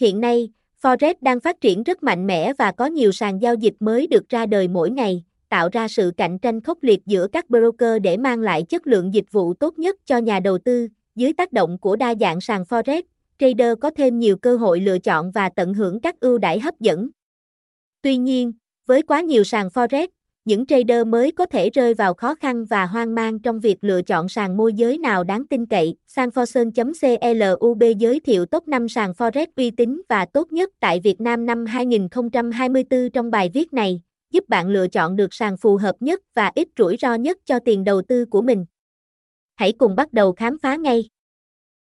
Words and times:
Hiện 0.00 0.20
nay, 0.20 0.50
Forex 0.82 1.14
đang 1.20 1.40
phát 1.40 1.60
triển 1.60 1.82
rất 1.82 2.02
mạnh 2.02 2.26
mẽ 2.26 2.52
và 2.58 2.72
có 2.72 2.86
nhiều 2.86 3.12
sàn 3.12 3.42
giao 3.42 3.54
dịch 3.54 3.74
mới 3.80 4.06
được 4.06 4.28
ra 4.28 4.46
đời 4.46 4.68
mỗi 4.68 4.90
ngày, 4.90 5.24
tạo 5.48 5.68
ra 5.72 5.88
sự 5.88 6.12
cạnh 6.16 6.38
tranh 6.38 6.60
khốc 6.60 6.82
liệt 6.82 7.06
giữa 7.06 7.26
các 7.32 7.50
broker 7.50 8.02
để 8.02 8.16
mang 8.16 8.40
lại 8.40 8.62
chất 8.62 8.86
lượng 8.86 9.14
dịch 9.14 9.24
vụ 9.30 9.54
tốt 9.54 9.78
nhất 9.78 9.96
cho 10.04 10.18
nhà 10.18 10.40
đầu 10.40 10.58
tư. 10.58 10.88
Dưới 11.14 11.32
tác 11.32 11.52
động 11.52 11.78
của 11.78 11.96
đa 11.96 12.14
dạng 12.20 12.40
sàn 12.40 12.62
Forex, 12.62 13.02
trader 13.38 13.72
có 13.80 13.90
thêm 13.90 14.18
nhiều 14.18 14.36
cơ 14.36 14.56
hội 14.56 14.80
lựa 14.80 14.98
chọn 14.98 15.30
và 15.30 15.48
tận 15.48 15.74
hưởng 15.74 16.00
các 16.00 16.20
ưu 16.20 16.38
đãi 16.38 16.60
hấp 16.60 16.80
dẫn. 16.80 17.10
Tuy 18.02 18.16
nhiên, 18.16 18.52
với 18.86 19.02
quá 19.02 19.20
nhiều 19.20 19.44
sàn 19.44 19.68
Forex, 19.68 20.08
những 20.48 20.66
trader 20.66 21.06
mới 21.06 21.32
có 21.32 21.46
thể 21.46 21.70
rơi 21.70 21.94
vào 21.94 22.14
khó 22.14 22.34
khăn 22.34 22.64
và 22.64 22.86
hoang 22.86 23.14
mang 23.14 23.38
trong 23.38 23.60
việc 23.60 23.84
lựa 23.84 24.02
chọn 24.02 24.28
sàn 24.28 24.56
môi 24.56 24.72
giới 24.72 24.98
nào 24.98 25.24
đáng 25.24 25.46
tin 25.46 25.66
cậy. 25.66 25.94
Sanforson.club 26.08 27.82
giới 27.98 28.20
thiệu 28.20 28.46
top 28.46 28.68
5 28.68 28.88
sàn 28.88 29.12
Forex 29.12 29.46
uy 29.56 29.70
tín 29.70 30.02
và 30.08 30.24
tốt 30.24 30.52
nhất 30.52 30.70
tại 30.80 31.00
Việt 31.00 31.20
Nam 31.20 31.46
năm 31.46 31.66
2024 31.66 33.10
trong 33.10 33.30
bài 33.30 33.50
viết 33.54 33.72
này, 33.72 34.00
giúp 34.32 34.44
bạn 34.48 34.68
lựa 34.68 34.88
chọn 34.88 35.16
được 35.16 35.34
sàn 35.34 35.56
phù 35.56 35.76
hợp 35.76 35.96
nhất 36.00 36.20
và 36.34 36.50
ít 36.54 36.68
rủi 36.78 36.96
ro 37.00 37.14
nhất 37.14 37.38
cho 37.44 37.58
tiền 37.58 37.84
đầu 37.84 38.02
tư 38.02 38.24
của 38.24 38.42
mình. 38.42 38.64
Hãy 39.56 39.72
cùng 39.72 39.96
bắt 39.96 40.12
đầu 40.12 40.32
khám 40.32 40.58
phá 40.58 40.76
ngay. 40.76 41.08